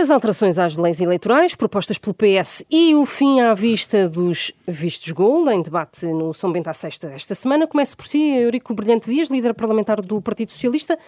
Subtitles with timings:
[0.00, 5.12] As alterações às leis eleitorais propostas pelo PS e o fim à vista dos vistos
[5.12, 7.66] gold em debate no São Bento à Sexta esta semana.
[7.66, 10.98] Começo por si, Eurico Brilhante Dias, líder parlamentar do Partido Socialista.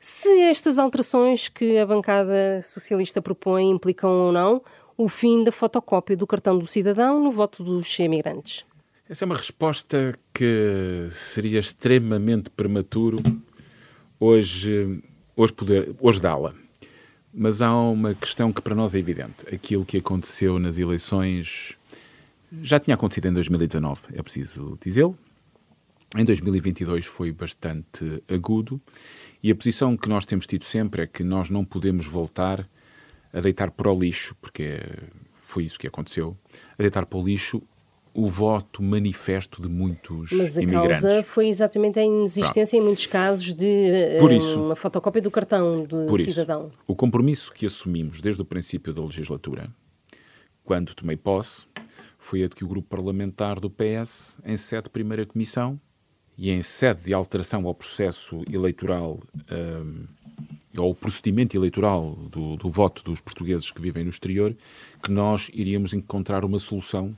[0.00, 4.62] Se estas alterações que a bancada socialista propõe implicam ou não
[4.96, 8.64] o fim da fotocópia do cartão do cidadão no voto dos imigrantes.
[9.10, 13.18] Essa é uma resposta que seria extremamente prematuro
[14.18, 15.02] hoje,
[15.36, 16.54] hoje, poder, hoje dá-la.
[17.32, 19.46] Mas há uma questão que para nós é evidente.
[19.52, 21.76] Aquilo que aconteceu nas eleições
[22.62, 25.16] já tinha acontecido em 2019, é preciso dizê-lo.
[26.16, 28.80] Em 2022 foi bastante agudo
[29.42, 32.66] e a posição que nós temos tido sempre é que nós não podemos voltar
[33.30, 34.80] a deitar para o lixo, porque
[35.38, 36.34] foi isso que aconteceu,
[36.78, 37.62] a deitar para o lixo
[38.18, 41.02] o voto manifesto de muitos Mas a imigrantes.
[41.02, 42.82] causa foi exatamente a inexistência Pronto.
[42.82, 46.66] em muitos casos de Por isso, uma fotocópia do cartão do por cidadão.
[46.72, 49.70] Isso, o compromisso que assumimos desde o princípio da legislatura,
[50.64, 51.66] quando tomei posse,
[52.18, 55.80] foi a de que o grupo parlamentar do PS, em sede de primeira comissão
[56.36, 60.06] e em sede de alteração ao processo eleitoral, um,
[60.76, 64.56] ao procedimento eleitoral do, do voto dos portugueses que vivem no exterior,
[65.00, 67.14] que nós iríamos encontrar uma solução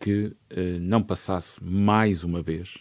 [0.00, 2.78] que eh, não passasse mais uma vez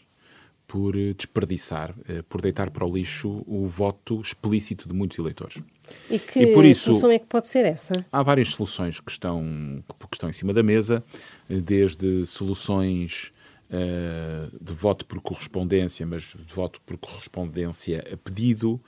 [0.65, 5.61] por eh, desperdiçar, eh, por deitar para o lixo o voto explícito de muitos eleitores.
[6.09, 8.05] E que e por isso, solução é que pode ser essa?
[8.11, 11.03] Há várias soluções que estão, que estão em cima da mesa,
[11.49, 13.33] desde soluções
[13.69, 18.79] uh, de voto por correspondência, mas de voto por correspondência a pedido,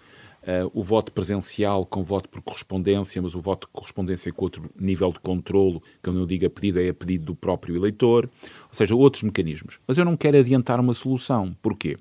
[0.42, 4.72] Uh, o voto presencial com voto por correspondência, mas o voto de correspondência com outro
[4.75, 8.28] nível de controlo, que eu não digo a pedido, é a pedido do próprio eleitor,
[8.64, 9.80] ou seja, outros mecanismos.
[9.86, 11.56] Mas eu não quero adiantar uma solução.
[11.61, 11.95] Porquê?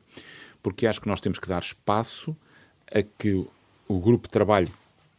[0.62, 2.34] Porque acho que nós temos que dar espaço
[2.90, 3.46] a que
[3.86, 4.70] o grupo de trabalho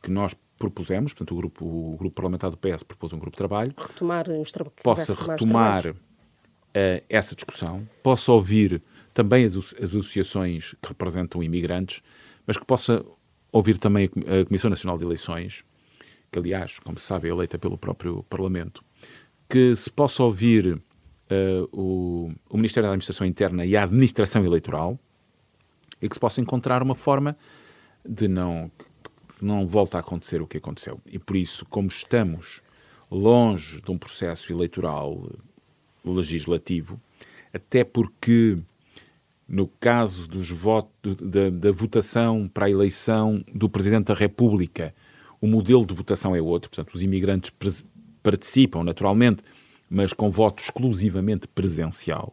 [0.01, 3.37] que nós propusemos, portanto, o grupo, o grupo parlamentar do PS propôs um grupo de
[3.37, 5.95] trabalho, retomar os tra possa retomar, uh,
[7.09, 8.81] essa discussão, possa ouvir
[9.13, 12.01] também as, as associações que representam imigrantes,
[12.45, 13.03] mas que possa
[13.51, 15.63] ouvir também a Comissão Nacional de Eleições,
[16.31, 18.83] que aliás, como se sabe, é eleita pelo próprio Parlamento,
[19.49, 20.79] que se possa ouvir uh,
[21.71, 24.97] o, o, Ministério da Administração Interna e a Administração Eleitoral
[26.01, 27.37] e que se possa encontrar uma forma
[28.07, 28.71] de não
[29.41, 31.01] não volta a acontecer o que aconteceu.
[31.03, 32.61] E por isso, como estamos
[33.09, 35.31] longe de um processo eleitoral
[36.05, 37.01] legislativo,
[37.51, 38.59] até porque
[39.51, 44.95] no caso dos votos, da, da, votação para a eleição do Presidente da República,
[45.41, 47.51] o modelo de votação é outro, portanto, os imigrantes
[48.23, 49.43] participam naturalmente,
[49.89, 52.31] mas com voto exclusivamente presencial.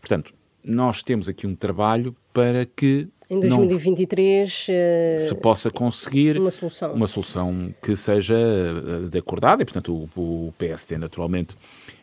[0.00, 6.38] Portanto, nós temos aqui um trabalho para que em 2023 não, uh, se possa conseguir
[6.38, 6.92] uma solução.
[6.92, 11.56] uma solução que seja uh, de acordada e, portanto, o, o PST naturalmente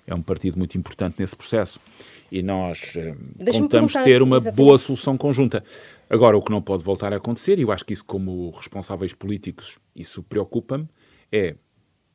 [0.07, 1.79] é um partido muito importante nesse processo
[2.31, 4.57] e nós uh, contamos ter uma exatamente.
[4.57, 5.63] boa solução conjunta.
[6.09, 9.13] Agora, o que não pode voltar a acontecer, e eu acho que isso, como responsáveis
[9.13, 10.87] políticos, isso preocupa-me,
[11.31, 11.55] é,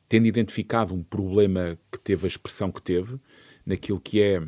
[0.09, 3.17] tendo identificado um problema que teve a expressão que teve,
[3.65, 4.43] naquilo que é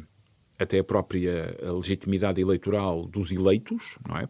[0.59, 4.27] até a própria legitimidade eleitoral dos eleitos, não é?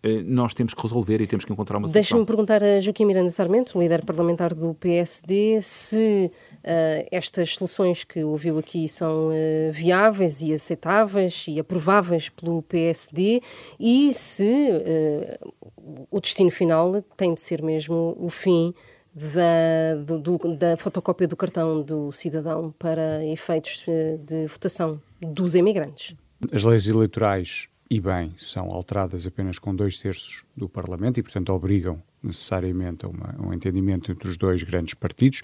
[0.00, 2.00] Eh, nós temos que resolver e temos que encontrar uma solução.
[2.00, 8.22] Deixa-me perguntar a Joaquim Miranda Sarmento, líder parlamentar do PSD, se uh, estas soluções que
[8.22, 13.42] ouviu aqui são uh, viáveis e aceitáveis e aprováveis pelo PSD
[13.78, 18.72] e se uh, o destino final tem de ser mesmo o fim
[19.12, 23.84] da, do, da fotocópia do cartão do cidadão para efeitos
[24.20, 26.14] de votação dos imigrantes.
[26.52, 31.50] As leis eleitorais e bem, são alteradas apenas com dois terços do Parlamento e, portanto,
[31.52, 35.42] obrigam necessariamente a uma, um entendimento entre os dois grandes partidos,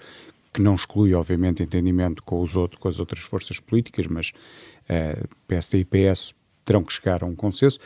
[0.53, 4.33] que não exclui, obviamente, entendimento com, os outros, com as outras forças políticas, mas uh,
[4.89, 6.33] eh, PSD e PS
[6.63, 7.79] terão que chegar a um consenso.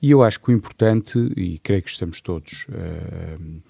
[0.00, 3.62] E eu acho que o importante, e creio que estamos todos uh,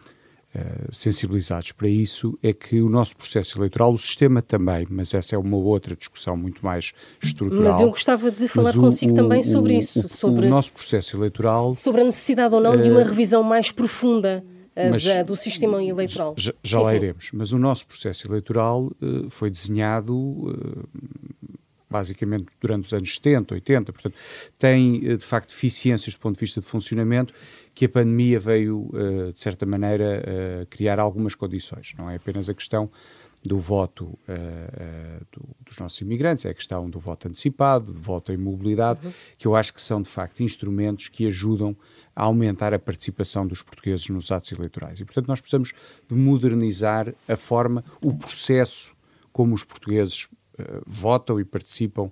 [0.59, 5.35] eh, sensibilizados para isso é que o nosso processo eleitoral, o sistema também, mas essa
[5.35, 7.65] é uma outra discussão muito mais estrutural.
[7.65, 11.15] Mas eu gostava de falar consigo o, também sobre o, isso, sobre o nosso processo
[11.15, 14.43] eleitoral, sobre a necessidade ou não uh, de uma eh, revisão mais profunda
[14.75, 16.35] uh, mas, da, do sistema eleitoral.
[16.39, 16.97] Já, já sim, lá sim.
[16.97, 20.17] iremos, mas o nosso processo eleitoral uh, foi desenhado
[21.91, 24.15] basicamente durante os anos 70, 80, portanto,
[24.59, 27.35] tem de facto deficiências do ponto de vista de funcionamento
[27.77, 31.95] que a pandemia veio, uh, de certa maneira, uh, criar algumas condições.
[31.99, 32.91] Não é apenas a questão
[33.45, 38.33] do voto uh, do, dos nossos imigrantes, é a questão do voto antecipado, do voto
[38.33, 39.13] em mobilidade, uhum.
[39.37, 41.77] que eu acho que são, de facto, instrumentos que ajudam
[42.17, 44.99] a aumentar a participação dos portugueses nos atos eleitorais.
[44.99, 45.75] E, portanto, nós precisamos
[46.09, 48.97] de modernizar a forma, o processo
[49.35, 50.29] como os portugueses
[50.87, 52.11] votam e participam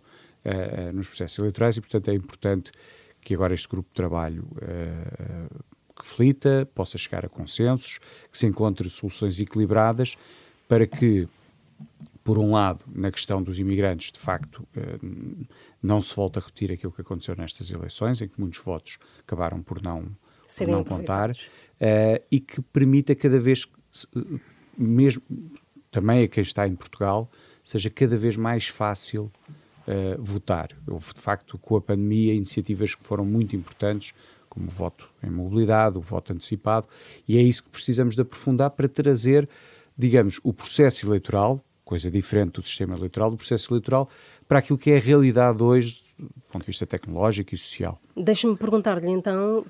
[0.93, 2.71] nos processos eleitorais e, portanto, é importante
[3.25, 4.47] que agora este grupo de trabalho
[5.99, 7.99] reflita, possa chegar a consensos,
[8.31, 10.17] que se encontre soluções equilibradas
[10.69, 11.29] para que,
[12.23, 14.67] por um lado, na questão dos imigrantes, de facto,
[15.83, 19.63] não se volta a repetir aquilo que aconteceu nestas eleições, em que muitos votos acabaram
[19.63, 20.05] por não,
[20.59, 23.69] por não contar, uh, e que permita cada vez,
[24.77, 25.23] mesmo
[25.91, 27.31] também a quem está em Portugal,
[27.63, 29.31] seja cada vez mais fácil
[29.87, 30.69] uh, votar.
[30.87, 34.13] Houve, de facto, com a pandemia, iniciativas que foram muito importantes,
[34.49, 36.87] como o voto em mobilidade, o voto antecipado,
[37.27, 39.49] e é isso que precisamos de aprofundar para trazer,
[39.97, 44.09] digamos, o processo eleitoral, coisa diferente do sistema eleitoral, do processo eleitoral,
[44.47, 48.01] para aquilo que é a realidade hoje, do ponto de vista tecnológico e social.
[48.17, 49.67] Deixe-me perguntar-lhe então,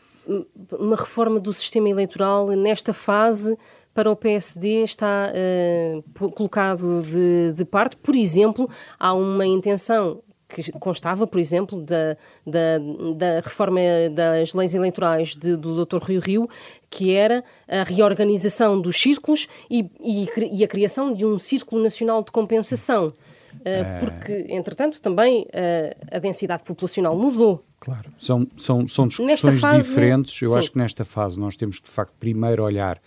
[0.72, 3.56] uma reforma do sistema eleitoral nesta fase
[3.92, 7.96] para o PSD está uh, colocado de, de, parte.
[7.96, 8.68] Por exemplo,
[8.98, 12.16] há uma intenção que constava, por exemplo, da,
[12.46, 12.78] da,
[13.16, 13.80] da reforma
[14.12, 15.98] das leis eleitorais de, do Dr.
[15.98, 16.48] Rio Rio,
[16.90, 22.22] que era a reorganização dos círculos e, e, e a criação de um Círculo Nacional
[22.22, 23.12] de Compensação.
[23.54, 27.64] Uh, porque, entretanto, também uh, a densidade populacional mudou.
[27.84, 30.40] Claro, são, são, são discussões fase, diferentes.
[30.40, 30.58] Eu sim.
[30.58, 32.98] acho que nesta fase nós temos que, de facto, primeiro olhar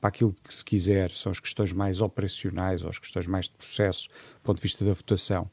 [0.00, 3.54] para aquilo que, se quiser, são as questões mais operacionais ou as questões mais de
[3.54, 5.50] processo, do ponto de vista da votação,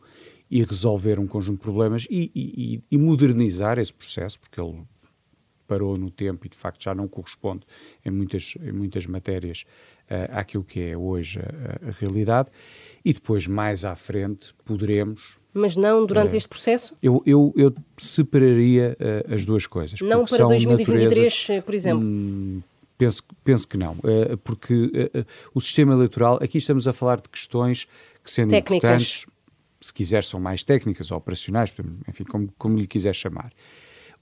[0.49, 4.85] e resolver um conjunto de problemas e, e, e modernizar esse processo, porque ele
[5.67, 7.65] parou no tempo e, de facto, já não corresponde
[8.05, 9.65] em muitas, em muitas matérias
[10.09, 12.51] uh, àquilo que é hoje a, a realidade
[13.03, 15.37] e depois, mais à frente, poderemos.
[15.53, 16.93] Mas não durante uh, este processo?
[17.01, 19.99] Eu, eu, eu separaria uh, as duas coisas.
[20.01, 22.07] Não para 2023, por exemplo?
[22.07, 22.61] Hum,
[22.97, 24.91] penso, penso que não, uh, porque
[25.53, 27.87] o sistema eleitoral, aqui estamos a falar de questões
[28.23, 28.77] que, sendo técnicas.
[28.77, 29.25] importantes,
[29.81, 31.75] se quiser, são mais técnicas ou operacionais,
[32.07, 33.51] enfim, como, como lhe quiser chamar.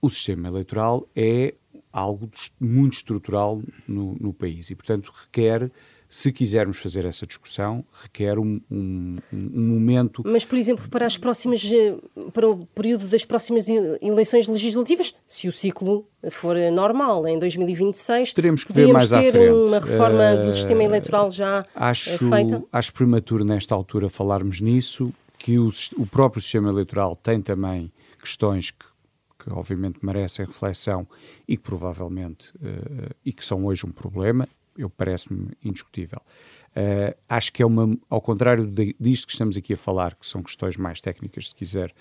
[0.02, 1.56] O sistema eleitoral é
[1.92, 2.30] algo
[2.60, 5.72] muito estrutural no, no país e, portanto, requer
[6.10, 10.22] se quisermos fazer essa discussão, requer um, um, um, momento.
[10.26, 11.96] Mas, por exemplo, para as próximas, eh,
[12.34, 18.64] para o período das próximas eleições legislativas, se o ciclo for normal em 2026, teremos
[18.64, 19.50] que ver mais ter à frente.
[19.50, 22.64] uma reforma do sistema eleitoral já eh, acho, feita.
[22.72, 28.72] Acho prematuro nesta altura falarmos nisso, que o, o próprio sistema eleitoral tem também questões
[28.72, 28.86] que
[29.46, 31.08] que obviamente merecem reflexão
[31.48, 36.22] e que provavelmente uh, e que são hoje um problema eu parece-me indiscutível.
[36.76, 40.28] Uh, acho que é uma, ao contrário de, disto que estamos aqui a falar, que
[40.28, 41.94] são questões mais técnicas, se quiser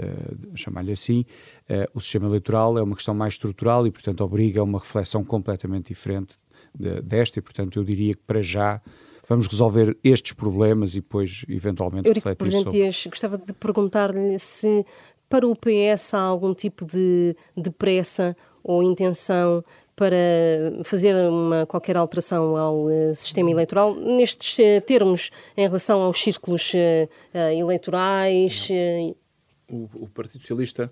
[0.00, 1.24] uh, chamar-lhe assim,
[1.70, 5.24] uh, o sistema eleitoral é uma questão mais estrutural e, portanto, obriga a uma reflexão
[5.24, 6.36] completamente diferente
[6.74, 8.80] de, desta, e, portanto, eu diria que para já
[9.28, 12.70] vamos resolver estes problemas e depois, eventualmente, Eurico refletir sobre...
[12.70, 14.84] Dias, gostava de perguntar-lhe se
[15.28, 19.64] para o PS há algum tipo de, de pressa ou intenção
[19.96, 26.22] para fazer uma, qualquer alteração ao uh, sistema eleitoral, nestes uh, termos, em relação aos
[26.22, 28.68] círculos uh, eleitorais?
[29.68, 30.90] O, o, Partido Socialista,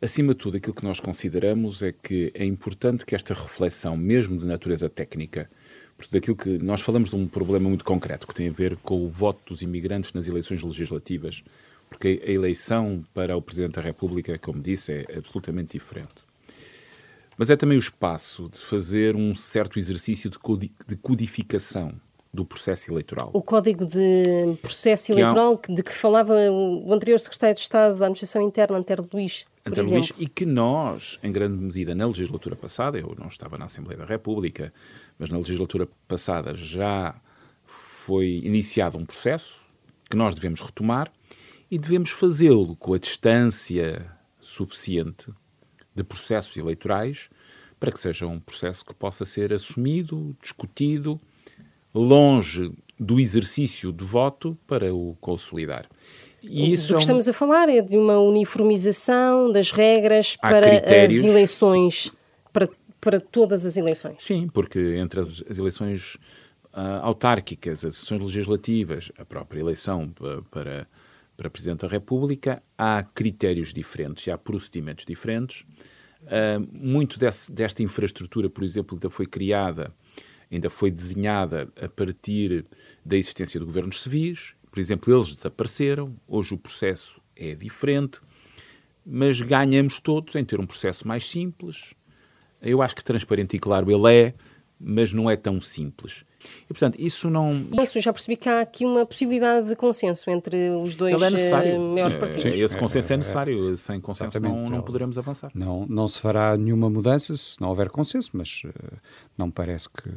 [0.00, 4.38] acima de tudo, aquilo que nós consideramos é que é importante que esta reflexão, mesmo
[4.38, 5.50] de natureza técnica,
[5.96, 9.04] porque daquilo que nós falamos de um problema muito concreto que tem a ver com
[9.04, 11.42] o voto dos imigrantes nas eleições legislativas,
[11.88, 16.29] porque a eleição para o Presidente da República, como disse, é absolutamente diferente
[17.40, 21.94] mas é também o espaço de fazer um certo exercício de codificação
[22.30, 23.30] do processo eleitoral.
[23.32, 25.74] O Código de Processo que Eleitoral há...
[25.74, 29.88] de que falava o anterior Secretário de Estado da Administração Interna, Antero Luís, Antero.
[29.88, 34.00] Luís, e que nós, em grande medida, na legislatura passada, eu não estava na Assembleia
[34.00, 34.70] da República,
[35.18, 37.18] mas na legislatura passada já
[37.64, 39.62] foi iniciado um processo
[40.10, 41.10] que nós devemos retomar
[41.70, 45.32] e devemos fazê-lo com a distância suficiente
[45.94, 47.28] de processos eleitorais
[47.78, 51.18] para que seja um processo que possa ser assumido, discutido,
[51.94, 55.86] longe do exercício de voto para o consolidar.
[56.42, 57.00] E isso o que é um...
[57.00, 61.18] estamos a falar é de uma uniformização das regras Há para critérios...
[61.18, 62.12] as eleições,
[62.52, 62.68] para,
[63.00, 64.22] para todas as eleições.
[64.22, 66.16] Sim, porque entre as, as eleições
[66.74, 70.86] uh, autárquicas, as eleições legislativas, a própria eleição para, para
[71.48, 75.64] Presidente da República, há critérios diferentes, há procedimentos diferentes.
[76.22, 79.94] Uh, muito desse, desta infraestrutura, por exemplo, ainda foi criada,
[80.50, 82.66] ainda foi desenhada a partir
[83.04, 84.54] da existência de governos civis.
[84.70, 88.20] Por exemplo, eles desapareceram, hoje o processo é diferente,
[89.04, 91.94] mas ganhamos todos em ter um processo mais simples,
[92.62, 94.34] Eu acho que transparente e claro ele é,
[94.78, 96.26] mas não é tão simples.
[96.64, 97.66] E, portanto, isso não.
[97.82, 102.16] Isso já percebi que há aqui uma possibilidade de consenso entre os dois é maiores
[102.16, 102.44] partidos.
[102.46, 103.76] É, esse consenso é, é necessário.
[103.76, 105.50] Sem consenso não, não poderemos avançar.
[105.54, 108.72] Não, não se fará nenhuma mudança se não houver consenso, mas uh,
[109.36, 110.10] não me parece que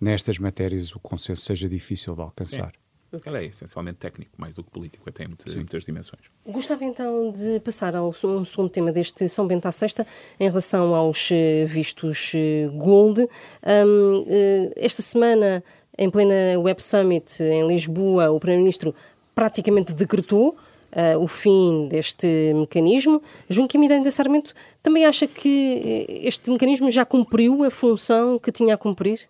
[0.00, 2.72] nestas matérias o consenso seja difícil de alcançar.
[2.72, 2.89] Sim.
[3.26, 6.22] Ele é essencialmente técnico, mais do que político, tem muitas, muitas dimensões.
[6.46, 10.06] Gostava então de passar ao um segundo tema deste São Bento à Sexta,
[10.38, 13.22] em relação aos eh, vistos eh, Gold.
[13.22, 15.64] Um, eh, esta semana,
[15.98, 18.94] em plena Web Summit em Lisboa, o Primeiro-Ministro
[19.34, 20.56] praticamente decretou
[20.92, 23.22] uh, o fim deste mecanismo.
[23.48, 28.78] Junque Miranda Sarmento também acha que este mecanismo já cumpriu a função que tinha a
[28.78, 29.28] cumprir?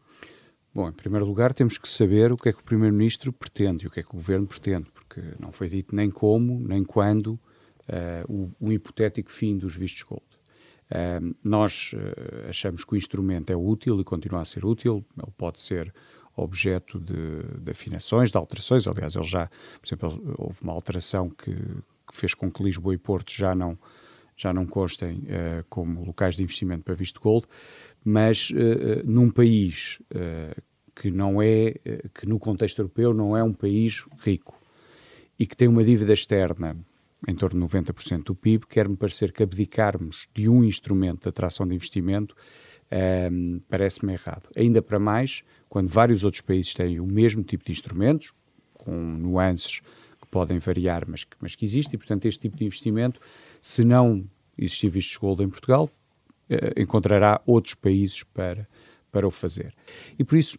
[0.73, 3.89] Bom, em primeiro lugar, temos que saber o que é que o Primeiro-Ministro pretende e
[3.89, 7.31] o que é que o Governo pretende, porque não foi dito nem como, nem quando
[7.89, 10.25] uh, o, o, hipotético fim dos vistos gold.
[10.89, 15.33] Uh, nós uh, achamos que o instrumento é útil e continua a ser útil, ele
[15.37, 15.93] pode ser
[16.37, 18.87] objeto de, de afinações, de alterações.
[18.87, 22.99] Aliás, ele já, por exemplo, houve uma alteração que, que fez com que Lisboa e
[22.99, 23.77] Porto já não,
[24.37, 25.23] já não constem
[25.69, 27.47] como locais de investimento para visto gold
[28.04, 30.61] mas uh, num país uh,
[30.95, 31.75] que não é,
[32.14, 34.59] que no contexto europeu não é um país rico
[35.38, 36.76] e que tem uma dívida externa
[37.26, 41.66] em torno de 90% do PIB, quer-me parecer que abdicarmos de um instrumento de atração
[41.66, 42.35] de investimento
[43.33, 44.49] um, parece-me errado.
[44.57, 48.33] Ainda para mais, quando vários outros países têm o mesmo tipo de instrumentos,
[48.75, 49.80] com nuances
[50.21, 53.21] que podem variar, mas que, mas que e portanto este tipo de investimento,
[53.62, 54.26] se não
[54.59, 55.90] existir vistos gold em Portugal,
[56.50, 58.69] eh, encontrará outros países para,
[59.12, 59.73] para o fazer.
[60.19, 60.59] E por isso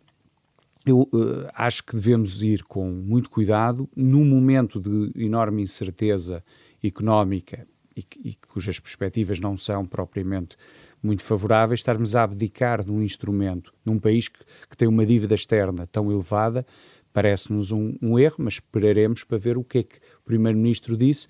[0.85, 6.43] eu uh, acho que devemos ir com muito cuidado num momento de enorme incerteza
[6.83, 10.55] económica e, e cujas perspectivas não são propriamente
[11.03, 15.35] muito favoráveis, estarmos a abdicar de um instrumento num país que, que tem uma dívida
[15.35, 16.65] externa tão elevada,
[17.11, 21.27] parece-nos um, um, erro, mas esperaremos para ver o que é que o Primeiro-Ministro disse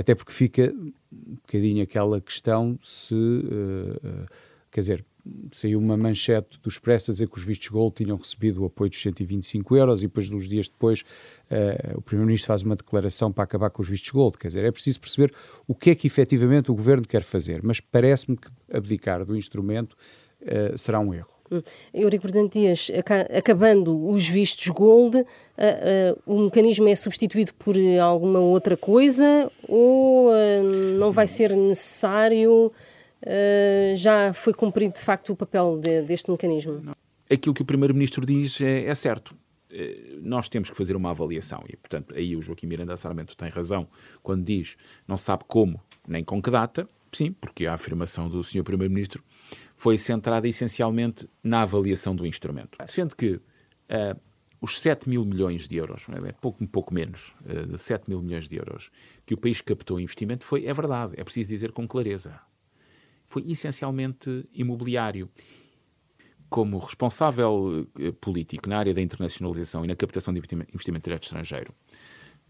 [0.00, 0.72] até porque fica
[1.12, 4.26] um bocadinho aquela questão se, uh,
[4.70, 5.04] quer dizer,
[5.52, 8.90] saiu uma manchete do Expresso a dizer que os vistos Gold tinham recebido o apoio
[8.90, 13.44] dos 125 euros e depois, uns dias depois, uh, o Primeiro-Ministro faz uma declaração para
[13.44, 14.38] acabar com os vistos Gold.
[14.38, 15.32] Quer dizer, é preciso perceber
[15.66, 19.96] o que é que efetivamente o Governo quer fazer, mas parece-me que abdicar do instrumento
[20.42, 21.39] uh, será um erro.
[21.92, 22.90] Eurico Bernardo Dias,
[23.36, 25.24] acabando os vistos gold,
[26.26, 30.62] o mecanismo é substituído por alguma outra coisa ou uh,
[30.98, 32.72] não vai ser necessário?
[33.96, 36.80] já foi cumprido de facto o papel de, deste mecanismo?
[37.30, 39.36] Aquilo que o Primeiro-Ministro diz é, é certo
[40.22, 43.88] nós temos que fazer uma avaliação e, portanto, aí o Joaquim Miranda Sarmento tem razão
[44.22, 44.76] quando diz
[45.06, 48.64] não sabe como nem com que data, sim, porque a afirmação do Sr.
[48.64, 49.22] Primeiro-Ministro
[49.80, 52.76] foi centrada essencialmente na avaliação do instrumento.
[52.86, 54.20] Sendo que uh,
[54.60, 58.20] os 7 mil milhões de euros, é pouco, um pouco menos uh, de 7 mil
[58.20, 58.90] milhões de euros,
[59.24, 62.38] que o país captou em investimento foi, é verdade, é preciso dizer com clareza,
[63.24, 65.30] foi essencialmente imobiliário.
[66.50, 71.74] Como responsável uh, político na área da internacionalização e na captação de investimento direto estrangeiro,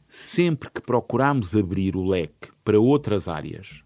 [0.08, 3.84] sempre que procuramos abrir o leque para outras áreas,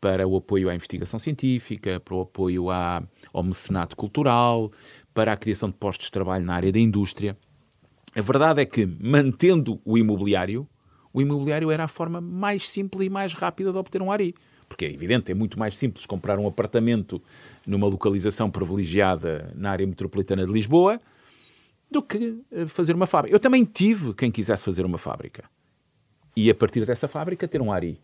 [0.00, 3.02] para o apoio à investigação científica, para o apoio à,
[3.32, 4.70] ao mecenato cultural,
[5.12, 7.36] para a criação de postos de trabalho na área da indústria.
[8.14, 10.66] A verdade é que, mantendo o imobiliário,
[11.12, 14.34] o imobiliário era a forma mais simples e mais rápida de obter um ARI.
[14.68, 17.22] Porque é evidente, é muito mais simples comprar um apartamento
[17.66, 21.00] numa localização privilegiada na área metropolitana de Lisboa
[21.90, 23.34] do que eh, fazer uma fábrica.
[23.34, 25.44] Eu também tive quem quisesse fazer uma fábrica.
[26.36, 27.98] E a partir dessa fábrica ter um ARI.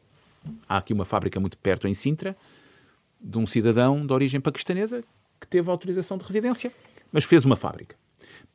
[0.69, 2.37] Há aqui uma fábrica muito perto em Sintra,
[3.21, 5.03] de um cidadão de origem paquistanesa
[5.41, 6.73] que teve autorização de residência,
[7.11, 7.97] mas fez uma fábrica.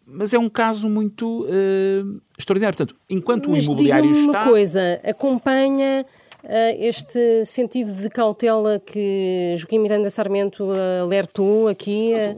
[0.05, 2.75] Mas é um caso muito uh, extraordinário.
[2.75, 4.23] Portanto, enquanto mas o imobiliário está.
[4.23, 6.05] uma coisa, acompanha
[6.43, 6.47] uh,
[6.79, 10.67] este sentido de cautela que Joaquim Miranda Sarmento
[11.01, 12.13] alertou aqui?
[12.13, 12.35] Mas,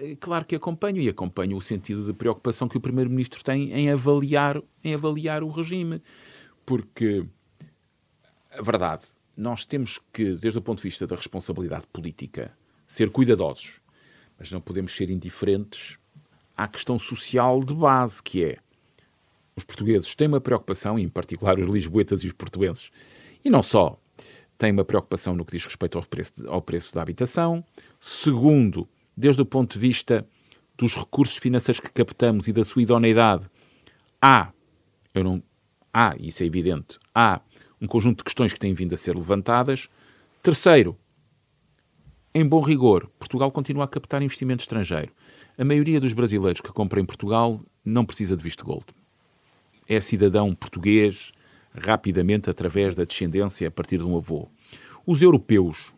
[0.00, 3.90] é claro que acompanho e acompanho o sentido de preocupação que o Primeiro-Ministro tem em
[3.90, 6.00] avaliar, em avaliar o regime.
[6.64, 7.24] Porque
[8.58, 12.52] a verdade, nós temos que, desde o ponto de vista da responsabilidade política,
[12.86, 13.80] ser cuidadosos,
[14.38, 15.96] mas não podemos ser indiferentes
[16.56, 18.58] à questão social de base, que é
[19.54, 22.90] os portugueses têm uma preocupação, e em particular os lisboetas e os portugueses,
[23.44, 23.98] e não só,
[24.56, 27.64] têm uma preocupação no que diz respeito ao preço, ao preço da habitação.
[28.00, 30.26] Segundo, desde o ponto de vista
[30.76, 33.48] dos recursos financeiros que captamos e da sua idoneidade,
[34.20, 34.52] há,
[35.14, 35.42] eu não,
[35.92, 37.40] há, isso é evidente, há
[37.80, 39.88] um conjunto de questões que têm vindo a ser levantadas.
[40.42, 40.96] Terceiro,
[42.34, 45.12] em bom rigor, Portugal continua a captar investimento estrangeiro.
[45.56, 48.84] A maioria dos brasileiros que compram em Portugal não precisa de visto gold.
[49.88, 51.32] É cidadão português
[51.74, 54.48] rapidamente através da descendência a partir de um avô.
[55.06, 55.92] Os europeus,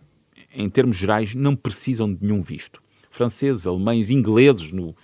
[0.54, 2.82] em termos gerais, não precisam de nenhum visto.
[3.10, 4.94] Franceses, alemães, ingleses, no,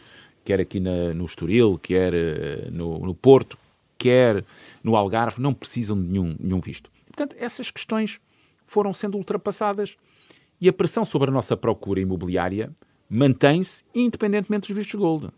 [0.44, 3.58] quer aqui na, no Estoril, quer uh, no, no, Porto,
[3.98, 4.44] quer
[4.82, 6.90] no Algarve, não precisam de nenhum, nenhum visto.
[7.06, 8.20] Portanto, essas questões
[8.64, 9.96] foram sendo ultrapassadas
[10.60, 12.70] e a pressão sobre a nossa procura imobiliária
[13.08, 15.28] mantém-se independentemente dos vistos gold.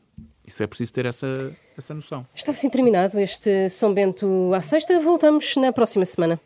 [0.47, 2.27] Isso é preciso ter essa, essa noção.
[2.35, 4.99] Está assim terminado este São Bento à sexta.
[4.99, 6.41] Voltamos na próxima semana.